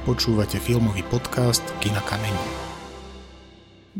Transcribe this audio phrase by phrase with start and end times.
[0.00, 2.32] Počúvate filmový podcast Kina Kameň.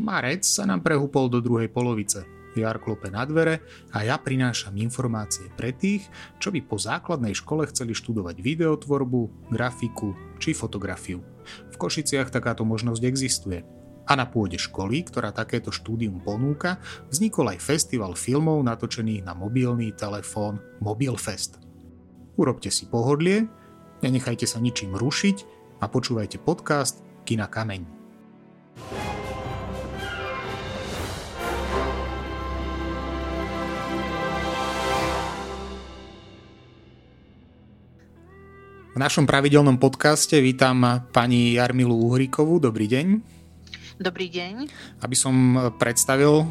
[0.00, 2.24] Marec sa nám prehúpol do druhej polovice.
[2.56, 3.60] Jar klope na dvere
[3.92, 6.08] a ja prinášam informácie pre tých,
[6.40, 11.20] čo by po základnej škole chceli študovať videotvorbu, grafiku či fotografiu.
[11.68, 13.60] V Košiciach takáto možnosť existuje.
[14.08, 16.80] A na pôde školy, ktorá takéto štúdium ponúka,
[17.12, 21.60] vznikol aj festival filmov natočených na mobilný telefón Mobilfest.
[22.40, 23.52] Urobte si pohodlie,
[24.00, 27.82] nenechajte sa ničím rušiť a počúvajte podcast Kina Kameň.
[38.90, 40.84] V našom pravidelnom podcaste vítam
[41.16, 42.60] pani Jarmilu Uhrikovú.
[42.60, 43.06] Dobrý deň.
[43.96, 44.68] Dobrý deň.
[45.00, 46.44] Aby som predstavil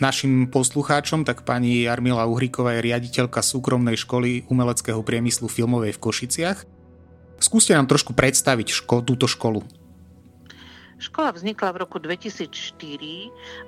[0.00, 6.77] našim poslucháčom, tak pani Jarmila Uhriková je riaditeľka súkromnej školy umeleckého priemyslu filmovej v Košiciach
[7.38, 9.62] Skúste nám trošku predstaviť ško- túto školu.
[10.98, 12.74] Škola vznikla v roku 2004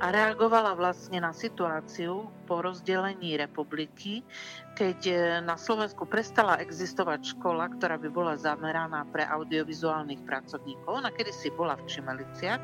[0.02, 4.26] a reagovala vlastne na situáciu po rozdelení republiky,
[4.74, 5.14] keď e,
[5.46, 10.90] na Slovensku prestala existovať škola, ktorá by bola zameraná pre audiovizuálnych pracovníkov.
[10.90, 12.58] Ona kedysi bola v Čimeliciach,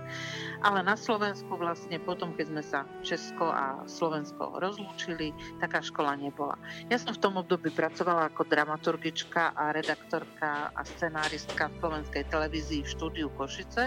[0.66, 5.30] ale na Slovensku vlastne potom, keď sme sa Česko a Slovensko rozlúčili,
[5.62, 6.58] taká škola nebola.
[6.90, 12.82] Ja som v tom období pracovala ako dramaturgička a redaktorka a scenáristka v slovenskej televízii
[12.82, 13.86] v štúdiu Košice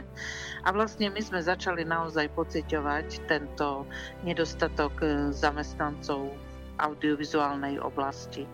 [0.76, 3.88] vlastne my sme začali naozaj pociťovať tento
[4.24, 6.34] nedostatok e, zamestnancov
[6.80, 8.48] audiovizuálnej oblasti.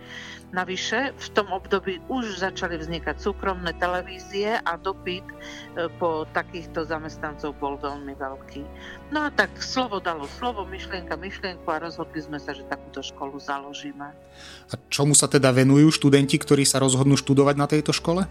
[0.49, 5.35] Navyše v tom období už začali vznikať súkromné televízie a dopyt e,
[6.01, 8.65] po takýchto zamestnancov bol veľmi veľký.
[9.13, 13.37] No a tak slovo dalo slovo, myšlienka myšlienku a rozhodli sme sa, že takúto školu
[13.37, 14.09] založíme.
[14.69, 18.25] A čomu sa teda venujú študenti, ktorí sa rozhodnú študovať na tejto škole?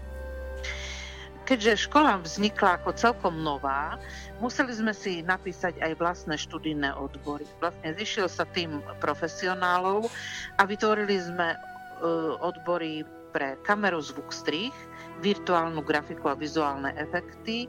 [1.45, 4.01] Keďže škola vznikla ako celkom nová,
[4.41, 7.45] museli sme si napísať aj vlastné študijné odbory.
[7.61, 10.09] Vlastne zišiel sa tým profesionálov
[10.57, 11.57] a vytvorili sme e,
[12.41, 13.05] odbory
[13.35, 14.71] pre kameru zvuk strých,
[15.19, 17.67] virtuálnu grafiku a vizuálne efekty,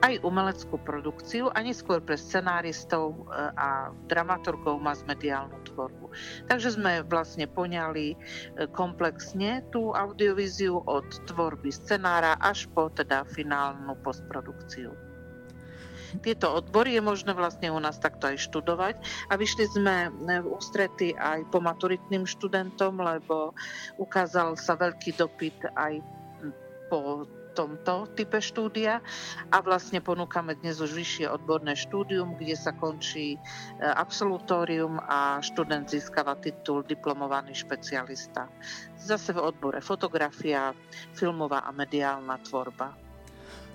[0.00, 3.20] aj umeleckú produkciu a neskôr pre scenáristov e,
[3.60, 6.08] a dramaturgov masmediálnu tvorbu.
[6.48, 8.16] Takže sme vlastne poňali e,
[8.72, 15.11] komplexne tú audiovíziu od tvorby scenára až po teda finálnu postprodukciu.
[16.20, 19.00] Tieto odbory je možné vlastne u nás takto aj študovať
[19.30, 23.56] a vyšli sme v ústrety aj po maturitným študentom, lebo
[23.96, 26.04] ukázal sa veľký dopyt aj
[26.92, 29.04] po tomto type štúdia
[29.52, 33.38] a vlastne ponúkame dnes už vyššie odborné štúdium, kde sa končí e,
[33.80, 38.48] absolutórium a študent získava titul diplomovaný špecialista.
[38.96, 40.72] Zase v odbore fotografia,
[41.12, 43.11] filmová a mediálna tvorba.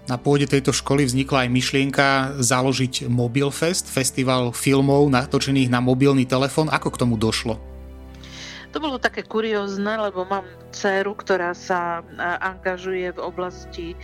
[0.07, 2.07] Na pôde tejto školy vznikla aj myšlienka
[2.39, 6.71] založiť Mobilfest, festival filmov natočených na mobilný telefón.
[6.71, 7.59] Ako k tomu došlo?
[8.71, 11.99] To bolo také kuriózne, lebo mám dceru, ktorá sa
[12.39, 13.97] angažuje v oblasti e,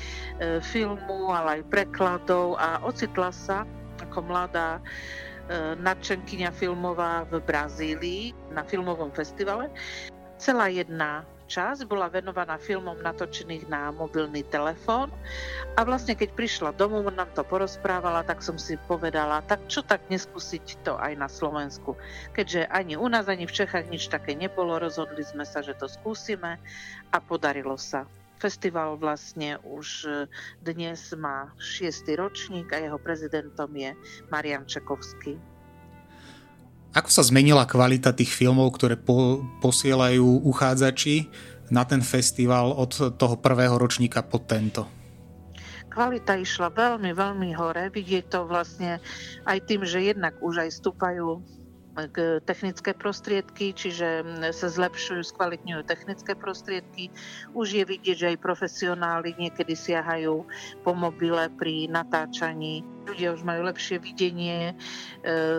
[0.60, 3.64] filmu, ale aj prekladov a ocitla sa
[4.04, 4.82] ako mladá e,
[5.80, 9.72] nadšenkyňa filmová v Brazílii na filmovom festivale.
[10.36, 15.14] Celá jedna časť bola venovaná filmom natočených na mobilný telefón
[15.78, 20.02] a vlastne keď prišla domov, nám to porozprávala, tak som si povedala, tak čo tak
[20.10, 21.94] neskúsiť to aj na Slovensku.
[22.34, 25.86] Keďže ani u nás, ani v Čechách nič také nebolo, rozhodli sme sa, že to
[25.86, 26.58] skúsime
[27.14, 28.10] a podarilo sa.
[28.42, 30.10] Festival vlastne už
[30.60, 33.94] dnes má šiestý ročník a jeho prezidentom je
[34.34, 35.53] Marian Čekovský.
[36.94, 41.26] Ako sa zmenila kvalita tých filmov, ktoré po, posielajú uchádzači
[41.74, 44.86] na ten festival od toho prvého ročníka po tento?
[45.90, 47.90] Kvalita išla veľmi, veľmi hore.
[47.90, 49.02] Vidieť to vlastne
[49.50, 51.42] aj tým, že jednak už aj stúpajú
[52.44, 57.14] technické prostriedky, čiže sa zlepšujú, skvalitňujú technické prostriedky.
[57.54, 60.46] Už je vidieť, že aj profesionáli niekedy siahajú
[60.82, 62.82] po mobile pri natáčaní.
[63.04, 64.76] Ľudia už majú lepšie videnie, e,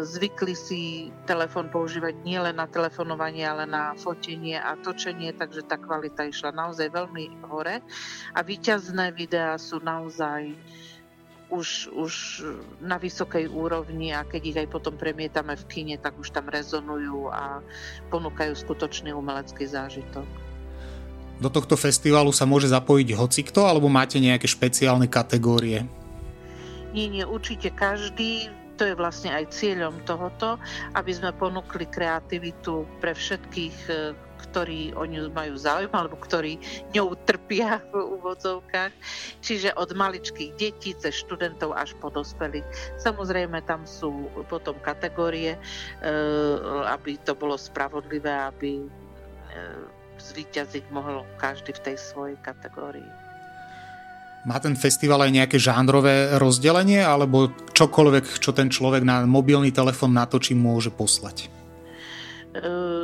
[0.01, 6.25] zvykli si telefón používať nielen na telefonovanie, ale na fotenie a točenie, takže tá kvalita
[6.25, 7.85] išla naozaj veľmi hore.
[8.33, 10.57] A výťazné videá sú naozaj
[11.55, 12.13] už, už
[12.83, 17.31] na vysokej úrovni a keď ich aj potom premietame v kine, tak už tam rezonujú
[17.31, 17.63] a
[18.11, 20.27] ponúkajú skutočný umelecký zážitok.
[21.39, 25.87] Do tohto festivalu sa môže zapojiť hocikto, alebo máte nejaké špeciálne kategórie?
[26.95, 30.59] Nie, nie, určite každý to je vlastne aj cieľom tohoto,
[30.99, 33.77] aby sme ponúkli kreativitu pre všetkých,
[34.39, 36.59] ktorí o ňu majú záujem alebo ktorí
[36.95, 38.93] ňou trpia v úvodzovkách.
[39.41, 42.67] Čiže od maličkých detí cez študentov až po dospelých.
[42.99, 45.59] Samozrejme tam sú potom kategórie,
[46.91, 48.83] aby to bolo spravodlivé, aby
[50.15, 53.07] zvíťaziť mohol každý v tej svojej kategórii.
[54.45, 60.13] Má ten festival aj nejaké žánrové rozdelenie, alebo čokoľvek, čo ten človek na mobilný telefón
[60.13, 61.49] natočí, môže poslať?
[62.55, 62.61] E,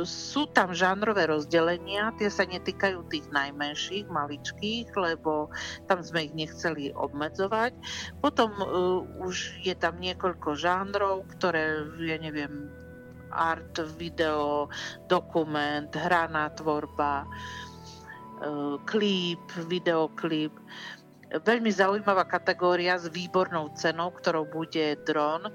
[0.07, 5.51] sú tam žánrové rozdelenia, tie sa netýkajú tých najmenších, maličkých, lebo
[5.91, 7.75] tam sme ich nechceli obmedzovať.
[8.23, 12.71] Potom uh, už je tam niekoľko žánrov, ktoré, ja neviem,
[13.35, 14.71] art, video,
[15.11, 20.55] dokument, hraná tvorba, uh, klip, videoklip.
[21.31, 25.51] Veľmi zaujímavá kategória s výbornou cenou, ktorou bude dron, e,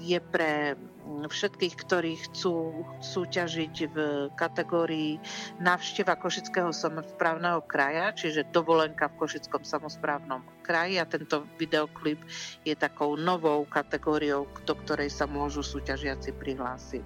[0.00, 0.72] je pre
[1.04, 2.72] všetkých, ktorí chcú
[3.04, 3.96] súťažiť v
[4.40, 5.20] kategórii
[5.60, 12.24] návšteva Košického samozprávneho kraja, čiže dovolenka v Košickom samozprávnom kraji a tento videoklip
[12.64, 17.04] je takou novou kategóriou, do ktorej sa môžu súťažiaci prihlásiť.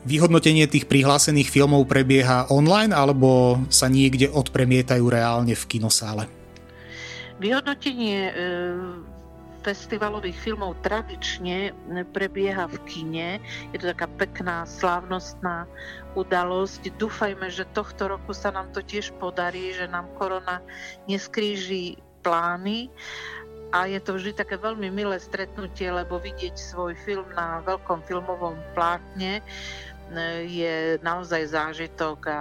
[0.00, 6.39] Vyhodnotenie tých prihlásených filmov prebieha online alebo sa niekde odpremietajú reálne v kinosále?
[7.40, 8.32] Vyhodnotenie e,
[9.60, 11.72] festivalových filmov tradične
[12.12, 13.28] prebieha v kine.
[13.72, 15.68] Je to taká pekná, slávnostná
[16.16, 16.92] udalosť.
[16.96, 20.64] Dúfajme, že tohto roku sa nám to tiež podarí, že nám korona
[21.08, 22.92] neskríži plány
[23.70, 28.58] a je to vždy také veľmi milé stretnutie, lebo vidieť svoj film na veľkom filmovom
[28.74, 29.42] plátne e,
[30.44, 32.40] je naozaj zážitok a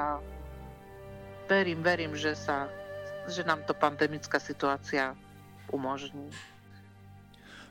[1.46, 2.68] verím, verím, že sa
[3.30, 5.14] že nám to pandemická situácia
[5.70, 6.30] umožní.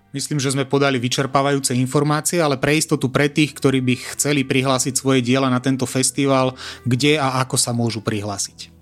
[0.08, 4.96] Myslím, že sme podali vyčerpávajúce informácie, ale pre istotu pre tých, ktorí by chceli prihlásiť
[4.96, 6.56] svoje diela na tento festival,
[6.88, 8.72] kde a ako sa môžu prihlásiť?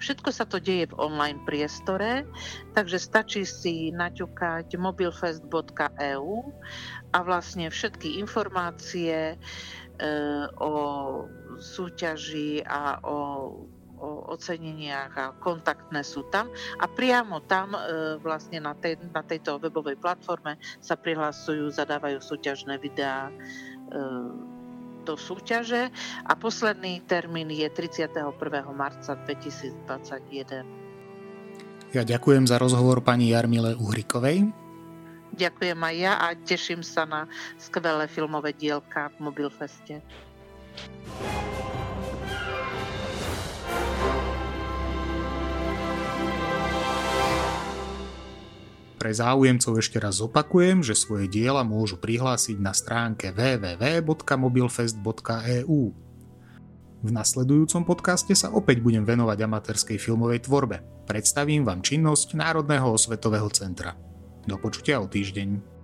[0.00, 2.24] Všetko sa to deje v online priestore,
[2.72, 6.32] takže stačí si naťukať mobilfest.eu
[7.12, 9.36] a vlastne všetky informácie e,
[10.56, 10.72] o
[11.60, 13.16] súťaži a o
[14.00, 16.48] o oceneniach a kontaktné sú tam
[16.80, 17.80] a priamo tam e,
[18.18, 23.32] vlastne na, tej, na tejto webovej platforme sa prihlasujú, zadávajú súťažné videá e,
[25.04, 25.88] do súťaže
[26.24, 28.20] a posledný termín je 31.
[28.72, 30.64] marca 2021.
[31.90, 34.46] Ja ďakujem za rozhovor pani Jarmile Uhrikovej.
[35.34, 37.26] Ďakujem aj ja a teším sa na
[37.58, 40.02] skvelé filmové dielka v Mobilfeste.
[49.00, 55.82] Pre záujemcov ešte raz opakujem, že svoje diela môžu prihlásiť na stránke www.mobilfest.eu.
[57.00, 60.84] V nasledujúcom podcaste sa opäť budem venovať amatérskej filmovej tvorbe.
[61.08, 63.96] Predstavím vám činnosť Národného osvetového centra.
[64.44, 65.79] Do počutia o týždeň.